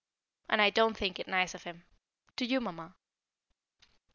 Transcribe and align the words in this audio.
And 0.49 0.63
I 0.63 0.71
don't 0.71 0.97
think 0.97 1.19
it 1.19 1.27
nice 1.27 1.53
of 1.53 1.61
him; 1.63 1.83
do 2.35 2.43
you, 2.43 2.59
Mamma? 2.59 2.95